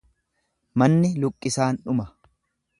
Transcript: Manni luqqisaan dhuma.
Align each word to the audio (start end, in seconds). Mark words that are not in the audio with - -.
Manni 0.83 1.13
luqqisaan 1.25 1.81
dhuma. 1.85 2.11